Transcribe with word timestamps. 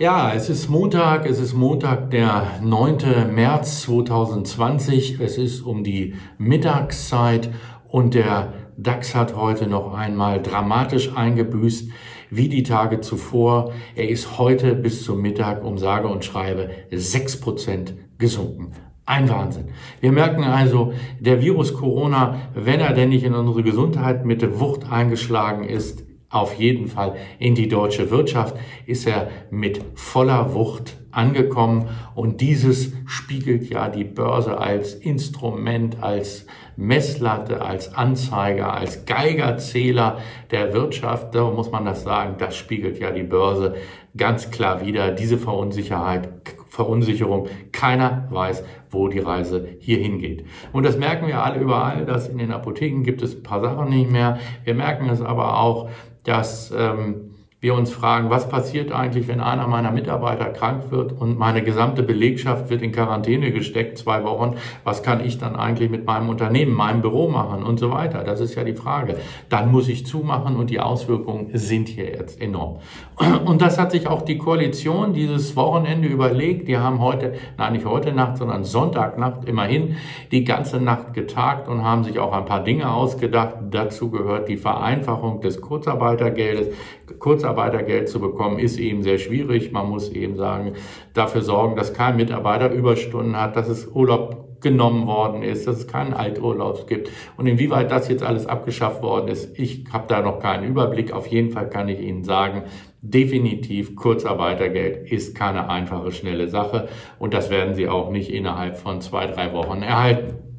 Ja, 0.00 0.32
es 0.34 0.48
ist 0.48 0.68
Montag, 0.68 1.24
es 1.24 1.38
ist 1.38 1.54
Montag, 1.54 2.10
der 2.10 2.58
9. 2.60 3.32
März 3.32 3.82
2020. 3.82 5.20
Es 5.20 5.38
ist 5.38 5.60
um 5.60 5.84
die 5.84 6.14
Mittagszeit 6.36 7.48
und 7.88 8.14
der 8.14 8.54
DAX 8.76 9.14
hat 9.14 9.36
heute 9.36 9.68
noch 9.68 9.94
einmal 9.94 10.42
dramatisch 10.42 11.16
eingebüßt, 11.16 11.92
wie 12.28 12.48
die 12.48 12.64
Tage 12.64 13.02
zuvor. 13.02 13.70
Er 13.94 14.08
ist 14.08 14.36
heute 14.36 14.74
bis 14.74 15.04
zum 15.04 15.22
Mittag 15.22 15.62
um 15.62 15.78
sage 15.78 16.08
und 16.08 16.24
schreibe 16.24 16.70
6% 16.90 17.92
gesunken. 18.18 18.72
Ein 19.06 19.28
Wahnsinn. 19.28 19.68
Wir 20.00 20.10
merken 20.10 20.42
also, 20.42 20.92
der 21.20 21.40
Virus 21.40 21.72
Corona, 21.72 22.40
wenn 22.52 22.80
er 22.80 22.94
denn 22.94 23.10
nicht 23.10 23.22
in 23.22 23.34
unsere 23.34 23.62
Gesundheit 23.62 24.24
mit 24.24 24.58
Wucht 24.58 24.90
eingeschlagen 24.90 25.62
ist, 25.62 26.02
auf 26.34 26.54
jeden 26.54 26.88
Fall 26.88 27.14
in 27.38 27.54
die 27.54 27.68
deutsche 27.68 28.10
Wirtschaft 28.10 28.56
ist 28.86 29.06
er 29.06 29.28
mit 29.50 29.80
voller 29.94 30.54
Wucht 30.54 30.96
angekommen 31.12 31.88
und 32.14 32.40
dieses 32.40 32.92
spiegelt 33.06 33.70
ja 33.70 33.88
die 33.88 34.02
Börse 34.02 34.58
als 34.58 34.94
Instrument, 34.94 36.02
als 36.02 36.46
Messlatte, 36.76 37.62
als 37.62 37.94
Anzeiger, 37.94 38.74
als 38.74 39.06
Geigerzähler 39.06 40.18
der 40.50 40.72
Wirtschaft, 40.72 41.34
da 41.36 41.48
muss 41.50 41.70
man 41.70 41.84
das 41.84 42.02
sagen, 42.02 42.34
das 42.38 42.56
spiegelt 42.56 42.98
ja 42.98 43.12
die 43.12 43.22
Börse 43.22 43.76
ganz 44.16 44.50
klar 44.50 44.84
wieder, 44.84 45.12
diese 45.12 45.38
Verunsicherheit, 45.38 46.28
Verunsicherung. 46.68 47.48
Keiner 47.70 48.26
weiß, 48.30 48.64
wo 48.90 49.08
die 49.08 49.20
Reise 49.20 49.68
hier 49.78 49.98
hingeht. 49.98 50.44
Und 50.72 50.84
das 50.84 50.98
merken 50.98 51.28
wir 51.28 51.42
alle 51.42 51.60
überall, 51.60 52.04
dass 52.04 52.28
in 52.28 52.38
den 52.38 52.50
Apotheken 52.50 53.02
gibt 53.02 53.22
es 53.22 53.36
ein 53.36 53.42
paar 53.44 53.60
Sachen 53.60 53.88
nicht 53.88 54.10
mehr. 54.10 54.38
Wir 54.64 54.74
merken 54.74 55.08
es 55.08 55.20
aber 55.20 55.60
auch, 55.60 55.88
dass 56.24 56.72
ähm, 56.76 57.33
wir 57.64 57.74
uns 57.74 57.90
fragen, 57.90 58.28
was 58.28 58.46
passiert 58.46 58.92
eigentlich, 58.92 59.26
wenn 59.26 59.40
einer 59.40 59.66
meiner 59.66 59.90
Mitarbeiter 59.90 60.50
krank 60.50 60.90
wird 60.90 61.18
und 61.18 61.38
meine 61.38 61.62
gesamte 61.62 62.02
Belegschaft 62.02 62.68
wird 62.68 62.82
in 62.82 62.92
Quarantäne 62.92 63.52
gesteckt, 63.52 63.96
zwei 63.96 64.22
Wochen, 64.22 64.56
was 64.84 65.02
kann 65.02 65.24
ich 65.24 65.38
dann 65.38 65.56
eigentlich 65.56 65.88
mit 65.88 66.04
meinem 66.04 66.28
Unternehmen, 66.28 66.74
meinem 66.74 67.00
Büro 67.00 67.26
machen 67.26 67.62
und 67.62 67.80
so 67.80 67.90
weiter? 67.90 68.22
Das 68.22 68.40
ist 68.40 68.54
ja 68.54 68.64
die 68.64 68.74
Frage. 68.74 69.16
Dann 69.48 69.72
muss 69.72 69.88
ich 69.88 70.04
zumachen 70.04 70.56
und 70.56 70.68
die 70.68 70.78
Auswirkungen 70.78 71.48
sind 71.54 71.88
hier 71.88 72.10
jetzt 72.10 72.38
enorm. 72.38 72.80
Und 73.46 73.62
das 73.62 73.78
hat 73.78 73.92
sich 73.92 74.08
auch 74.08 74.20
die 74.20 74.36
Koalition 74.36 75.14
dieses 75.14 75.56
Wochenende 75.56 76.06
überlegt. 76.08 76.68
Die 76.68 76.76
haben 76.76 77.00
heute, 77.00 77.32
nein, 77.56 77.72
nicht 77.72 77.86
heute 77.86 78.12
Nacht, 78.12 78.36
sondern 78.36 78.64
Sonntagnacht 78.64 79.46
immerhin 79.46 79.96
die 80.32 80.44
ganze 80.44 80.80
Nacht 80.80 81.14
getagt 81.14 81.66
und 81.68 81.82
haben 81.82 82.04
sich 82.04 82.18
auch 82.18 82.34
ein 82.34 82.44
paar 82.44 82.62
Dinge 82.62 82.92
ausgedacht. 82.92 83.54
Dazu 83.70 84.10
gehört 84.10 84.50
die 84.50 84.58
Vereinfachung 84.58 85.40
des 85.40 85.62
Kurzarbeitergeldes. 85.62 86.68
Kurzarbeiter 87.18 87.53
Mitarbeitergeld 87.54 88.08
zu 88.08 88.20
bekommen, 88.20 88.58
ist 88.58 88.78
eben 88.78 89.02
sehr 89.02 89.18
schwierig. 89.18 89.72
Man 89.72 89.88
muss 89.88 90.10
eben 90.10 90.36
sagen, 90.36 90.74
dafür 91.12 91.42
sorgen, 91.42 91.76
dass 91.76 91.94
kein 91.94 92.16
Mitarbeiter 92.16 92.70
Überstunden 92.70 93.40
hat, 93.40 93.56
dass 93.56 93.68
es 93.68 93.86
Urlaub 93.86 94.60
genommen 94.60 95.06
worden 95.06 95.42
ist, 95.42 95.66
dass 95.66 95.76
es 95.76 95.86
keinen 95.86 96.14
Alturlaub 96.14 96.86
gibt. 96.86 97.10
Und 97.36 97.46
inwieweit 97.46 97.90
das 97.90 98.08
jetzt 98.08 98.22
alles 98.22 98.46
abgeschafft 98.46 99.02
worden 99.02 99.28
ist, 99.28 99.58
ich 99.58 99.84
habe 99.92 100.06
da 100.08 100.22
noch 100.22 100.40
keinen 100.40 100.64
Überblick. 100.64 101.12
Auf 101.12 101.26
jeden 101.26 101.50
Fall 101.50 101.68
kann 101.68 101.88
ich 101.88 102.00
Ihnen 102.00 102.24
sagen, 102.24 102.62
definitiv 103.02 103.94
Kurzarbeitergeld 103.94 105.10
ist 105.12 105.36
keine 105.36 105.68
einfache, 105.68 106.10
schnelle 106.12 106.48
Sache. 106.48 106.88
Und 107.18 107.34
das 107.34 107.50
werden 107.50 107.74
Sie 107.74 107.88
auch 107.88 108.10
nicht 108.10 108.30
innerhalb 108.32 108.76
von 108.76 109.00
zwei, 109.00 109.26
drei 109.26 109.52
Wochen 109.52 109.82
erhalten. 109.82 110.53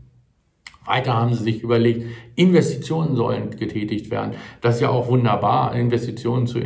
Weiter 0.86 1.14
haben 1.14 1.34
sie 1.34 1.44
sich 1.44 1.64
überlegt, 1.64 2.06
Investitionen 2.36 3.16
sollen 3.16 3.52
getätigt 3.52 4.12
werden. 4.12 4.34
Das 4.62 4.76
ist 4.76 4.82
ja 4.82 4.90
auch 4.90 5.08
wunderbar, 5.08 5.76
Investitionen 5.76 6.48
zu, 6.48 6.60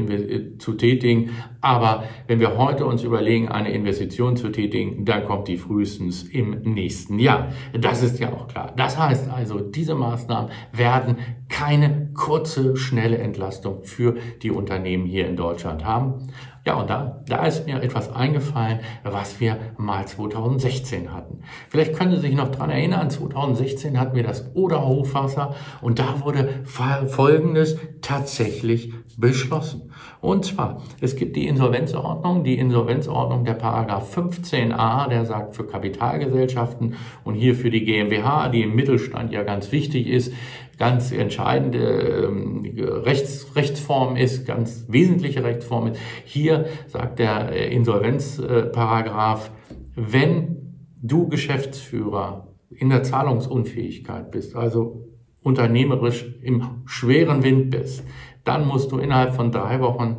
zu 0.58 0.74
tätigen. 0.74 1.32
Aber 1.62 2.04
wenn 2.28 2.40
wir 2.40 2.58
heute 2.58 2.86
uns 2.86 3.04
überlegen, 3.04 3.50
eine 3.50 3.72
Investition 3.72 4.38
zu 4.38 4.50
tätigen, 4.50 5.06
dann 5.06 5.26
kommt 5.26 5.48
die 5.48 5.58
frühestens 5.58 6.24
im 6.24 6.62
nächsten 6.62 7.20
Jahr. 7.20 7.50
Das 7.74 8.02
ist 8.02 8.20
ja 8.20 8.32
auch 8.32 8.48
klar. 8.48 8.74
Das 8.76 8.98
heißt 8.98 9.30
also, 9.30 9.60
diese 9.60 9.96
Maßnahmen 9.96 10.52
werden 10.72 11.18
keine 11.50 12.12
kurze, 12.14 12.78
schnelle 12.78 13.18
Entlastung 13.18 13.84
für 13.84 14.16
die 14.42 14.52
Unternehmen 14.52 15.06
hier 15.06 15.28
in 15.28 15.36
Deutschland 15.36 15.84
haben. 15.84 16.30
Ja, 16.66 16.76
und 16.76 16.90
da, 16.90 17.24
da 17.26 17.46
ist 17.46 17.66
mir 17.66 17.82
etwas 17.82 18.14
eingefallen, 18.14 18.82
was 19.04 19.40
wir 19.40 19.58
mal 19.78 20.06
2016 20.06 21.12
hatten. 21.14 21.42
Vielleicht 21.70 21.96
können 21.96 22.12
Sie 22.12 22.22
sich 22.22 22.36
noch 22.36 22.50
dran 22.50 22.70
erinnern, 22.70 23.10
2016 23.10 24.00
hatten 24.00 24.16
wir 24.16 24.24
das 24.24 24.54
Oder-Hochwasser 24.56 25.56
und 25.82 26.00
da 26.00 26.22
wurde 26.24 26.64
Folgendes 26.66 27.78
tatsächlich 28.02 28.94
beschlossen. 29.18 29.92
Und 30.22 30.46
zwar, 30.46 30.84
es 31.02 31.16
gibt 31.16 31.36
die 31.38 31.48
Insolvenzordnung, 31.50 32.44
die 32.44 32.58
Insolvenzordnung 32.58 33.44
der 33.44 33.56
Paragraph 33.56 34.16
15a, 34.16 35.10
der 35.10 35.26
sagt 35.26 35.56
für 35.56 35.66
Kapitalgesellschaften 35.66 36.96
und 37.24 37.34
hier 37.34 37.56
für 37.56 37.72
die 37.72 37.84
GmbH, 37.84 38.50
die 38.50 38.62
im 38.62 38.76
Mittelstand 38.76 39.34
ja 39.34 39.44
ganz 39.44 39.72
wichtig 39.72 40.08
ist, 40.08 40.32
ganz 40.78 41.12
entscheidende 41.12 42.28
ähm, 42.28 42.64
Rechts, 42.78 43.56
Rechtsform 43.56 44.16
ist, 44.16 44.46
ganz 44.46 44.86
wesentliche 44.88 45.44
Rechtsform 45.44 45.88
ist. 45.88 46.00
Hier 46.24 46.66
sagt 46.88 47.20
der 47.20 47.52
äh, 47.52 47.76
Insolvenzparagraph, 47.76 49.52
wenn 49.96 50.86
du 51.02 51.28
Geschäftsführer 51.28 52.48
in 52.70 52.90
der 52.90 53.04
Zahlungsunfähigkeit 53.04 54.32
bist, 54.32 54.56
also 54.56 55.08
unternehmerisch 55.42 56.26
im 56.42 56.84
schweren 56.86 57.44
Wind 57.44 57.72
bist, 57.72 58.04
dann 58.44 58.68
musst 58.68 58.92
du 58.92 59.00
innerhalb 59.00 59.36
von 59.36 59.52
drei 59.52 59.82
Wochen 59.82 60.18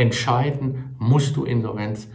entscheiden, 0.00 0.96
musst 0.98 1.36
du 1.36 1.44
Insolvenz 1.44 2.08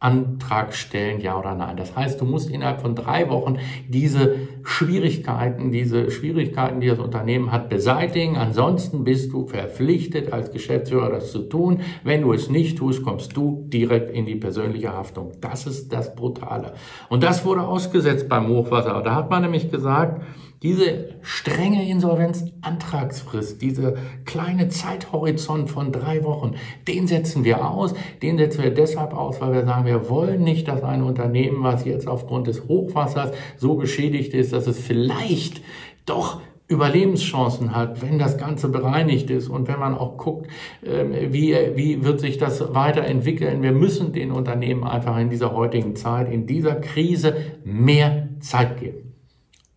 Antrag 0.00 0.74
stellen, 0.74 1.20
ja 1.20 1.36
oder 1.36 1.56
nein. 1.56 1.76
Das 1.76 1.96
heißt, 1.96 2.20
du 2.20 2.24
musst 2.24 2.48
innerhalb 2.48 2.80
von 2.82 2.94
drei 2.94 3.28
Wochen 3.30 3.56
diese 3.88 4.36
Schwierigkeiten, 4.62 5.72
diese 5.72 6.12
Schwierigkeiten, 6.12 6.80
die 6.80 6.86
das 6.86 7.00
Unternehmen 7.00 7.50
hat, 7.50 7.68
beseitigen. 7.68 8.36
Ansonsten 8.36 9.02
bist 9.02 9.32
du 9.32 9.48
verpflichtet, 9.48 10.32
als 10.32 10.52
Geschäftsführer 10.52 11.10
das 11.10 11.32
zu 11.32 11.40
tun. 11.40 11.80
Wenn 12.04 12.22
du 12.22 12.32
es 12.32 12.48
nicht 12.48 12.78
tust, 12.78 13.02
kommst 13.02 13.36
du 13.36 13.64
direkt 13.66 14.12
in 14.12 14.24
die 14.24 14.36
persönliche 14.36 14.92
Haftung. 14.92 15.32
Das 15.40 15.66
ist 15.66 15.92
das 15.92 16.14
Brutale. 16.14 16.74
Und 17.08 17.24
das 17.24 17.44
wurde 17.44 17.62
ausgesetzt 17.62 18.28
beim 18.28 18.46
Hochwasser. 18.46 19.02
Da 19.02 19.16
hat 19.16 19.30
man 19.30 19.42
nämlich 19.42 19.68
gesagt, 19.68 20.22
diese 20.62 21.10
strenge 21.22 21.88
Insolvenzantragsfrist, 21.88 23.62
diese 23.62 23.96
kleine 24.24 24.68
Zeithorizont 24.68 25.70
von 25.70 25.92
drei 25.92 26.24
Wochen, 26.24 26.56
den 26.88 27.06
setzen 27.06 27.44
wir 27.44 27.70
aus. 27.70 27.94
Den 28.22 28.38
setzen 28.38 28.64
wir 28.64 28.74
deshalb 28.74 29.14
aus, 29.14 29.40
weil 29.40 29.52
wir 29.52 29.64
sagen, 29.64 29.86
wir 29.86 30.08
wollen 30.08 30.42
nicht, 30.42 30.66
dass 30.66 30.82
ein 30.82 31.02
Unternehmen, 31.02 31.62
was 31.62 31.84
jetzt 31.84 32.08
aufgrund 32.08 32.48
des 32.48 32.66
Hochwassers 32.66 33.30
so 33.56 33.76
geschädigt 33.76 34.34
ist, 34.34 34.52
dass 34.52 34.66
es 34.66 34.78
vielleicht 34.80 35.62
doch 36.06 36.40
Überlebenschancen 36.66 37.74
hat, 37.74 38.02
wenn 38.02 38.18
das 38.18 38.36
Ganze 38.36 38.68
bereinigt 38.68 39.30
ist 39.30 39.48
und 39.48 39.68
wenn 39.68 39.78
man 39.78 39.94
auch 39.94 40.18
guckt, 40.18 40.48
ähm, 40.84 41.12
wie, 41.32 41.56
wie 41.76 42.04
wird 42.04 42.20
sich 42.20 42.36
das 42.36 42.74
weiterentwickeln. 42.74 43.62
Wir 43.62 43.72
müssen 43.72 44.12
den 44.12 44.30
Unternehmen 44.32 44.84
einfach 44.84 45.16
in 45.18 45.30
dieser 45.30 45.54
heutigen 45.54 45.96
Zeit, 45.96 46.30
in 46.30 46.46
dieser 46.46 46.74
Krise 46.74 47.36
mehr 47.64 48.28
Zeit 48.40 48.78
geben. 48.80 49.07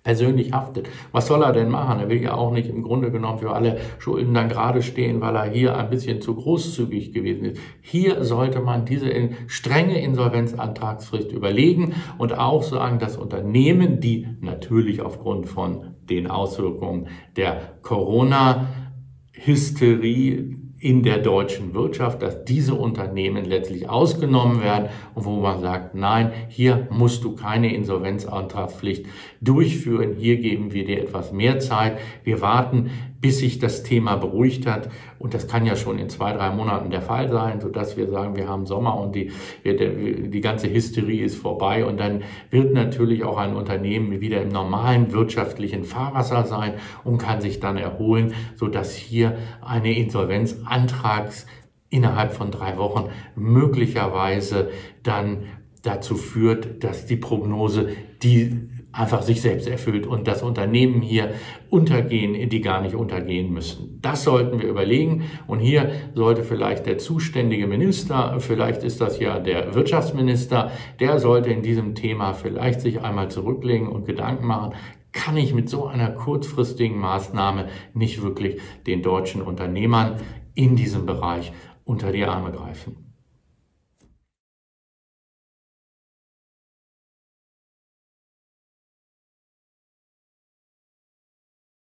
persönlich 0.08 0.52
haftet. 0.52 0.88
Was 1.12 1.26
soll 1.26 1.42
er 1.42 1.52
denn 1.52 1.68
machen? 1.68 2.00
Er 2.00 2.08
will 2.08 2.22
ja 2.22 2.32
auch 2.32 2.50
nicht 2.50 2.70
im 2.70 2.82
Grunde 2.82 3.10
genommen 3.10 3.40
für 3.40 3.52
alle 3.52 3.76
Schulden 3.98 4.32
dann 4.32 4.48
gerade 4.48 4.80
stehen, 4.80 5.20
weil 5.20 5.36
er 5.36 5.44
hier 5.44 5.76
ein 5.76 5.90
bisschen 5.90 6.22
zu 6.22 6.34
großzügig 6.34 7.12
gewesen 7.12 7.44
ist. 7.44 7.60
Hier 7.82 8.24
sollte 8.24 8.60
man 8.60 8.86
diese 8.86 9.10
strenge 9.48 10.00
Insolvenzantragsfrist 10.00 11.30
überlegen 11.30 11.92
und 12.16 12.38
auch 12.38 12.62
sagen, 12.62 12.98
dass 12.98 13.18
Unternehmen, 13.18 14.00
die 14.00 14.26
natürlich 14.40 15.02
aufgrund 15.02 15.46
von 15.46 15.96
den 16.08 16.26
Auswirkungen 16.26 17.08
der 17.36 17.74
Corona-Hysterie 17.82 20.56
in 20.80 21.02
der 21.02 21.18
deutschen 21.18 21.74
Wirtschaft, 21.74 22.22
dass 22.22 22.44
diese 22.44 22.74
Unternehmen 22.74 23.44
letztlich 23.44 23.88
ausgenommen 23.88 24.62
werden 24.62 24.88
und 25.14 25.24
wo 25.24 25.40
man 25.40 25.60
sagt, 25.60 25.94
nein, 25.94 26.32
hier 26.48 26.86
musst 26.90 27.24
du 27.24 27.34
keine 27.34 27.74
Insolvenzantragspflicht 27.74 29.06
durchführen, 29.40 30.14
hier 30.16 30.36
geben 30.36 30.72
wir 30.72 30.84
dir 30.84 31.00
etwas 31.00 31.32
mehr 31.32 31.58
Zeit, 31.58 31.98
wir 32.22 32.40
warten 32.40 32.90
bis 33.20 33.38
sich 33.38 33.58
das 33.58 33.82
Thema 33.82 34.16
beruhigt 34.16 34.66
hat. 34.66 34.90
Und 35.18 35.34
das 35.34 35.48
kann 35.48 35.66
ja 35.66 35.74
schon 35.76 35.98
in 35.98 36.08
zwei, 36.08 36.32
drei 36.32 36.50
Monaten 36.50 36.90
der 36.90 37.02
Fall 37.02 37.28
sein, 37.30 37.60
sodass 37.60 37.96
wir 37.96 38.08
sagen, 38.08 38.36
wir 38.36 38.48
haben 38.48 38.66
Sommer 38.66 38.98
und 38.98 39.14
die, 39.14 39.32
die 39.64 40.40
ganze 40.40 40.72
Hysterie 40.72 41.24
ist 41.24 41.36
vorbei. 41.36 41.84
Und 41.84 41.98
dann 41.98 42.22
wird 42.50 42.72
natürlich 42.72 43.24
auch 43.24 43.36
ein 43.36 43.56
Unternehmen 43.56 44.20
wieder 44.20 44.40
im 44.40 44.50
normalen 44.50 45.12
wirtschaftlichen 45.12 45.84
Fahrwasser 45.84 46.44
sein 46.44 46.74
und 47.02 47.18
kann 47.18 47.40
sich 47.40 47.58
dann 47.58 47.76
erholen, 47.76 48.34
sodass 48.54 48.94
hier 48.94 49.36
eine 49.60 49.96
Insolvenzantrags 49.98 51.46
innerhalb 51.90 52.32
von 52.32 52.50
drei 52.50 52.76
Wochen 52.76 53.08
möglicherweise 53.34 54.70
dann 55.02 55.44
dazu 55.82 56.16
führt, 56.16 56.84
dass 56.84 57.06
die 57.06 57.16
Prognose, 57.16 57.88
die 58.22 58.68
einfach 58.98 59.22
sich 59.22 59.40
selbst 59.40 59.68
erfüllt 59.68 60.06
und 60.06 60.26
das 60.26 60.42
Unternehmen 60.42 61.02
hier 61.02 61.30
untergehen, 61.70 62.48
die 62.48 62.60
gar 62.60 62.80
nicht 62.82 62.96
untergehen 62.96 63.52
müssen. 63.52 63.98
Das 64.02 64.24
sollten 64.24 64.60
wir 64.60 64.68
überlegen. 64.68 65.24
Und 65.46 65.60
hier 65.60 65.92
sollte 66.14 66.42
vielleicht 66.42 66.86
der 66.86 66.98
zuständige 66.98 67.68
Minister, 67.68 68.40
vielleicht 68.40 68.82
ist 68.82 69.00
das 69.00 69.20
ja 69.20 69.38
der 69.38 69.74
Wirtschaftsminister, 69.74 70.72
der 70.98 71.20
sollte 71.20 71.50
in 71.50 71.62
diesem 71.62 71.94
Thema 71.94 72.34
vielleicht 72.34 72.80
sich 72.80 73.00
einmal 73.00 73.30
zurücklegen 73.30 73.88
und 73.88 74.04
Gedanken 74.04 74.46
machen, 74.46 74.74
kann 75.12 75.36
ich 75.36 75.54
mit 75.54 75.68
so 75.68 75.86
einer 75.86 76.10
kurzfristigen 76.10 76.98
Maßnahme 76.98 77.68
nicht 77.94 78.22
wirklich 78.22 78.60
den 78.86 79.02
deutschen 79.02 79.42
Unternehmern 79.42 80.16
in 80.54 80.74
diesem 80.76 81.06
Bereich 81.06 81.52
unter 81.84 82.12
die 82.12 82.24
Arme 82.24 82.50
greifen. 82.50 83.07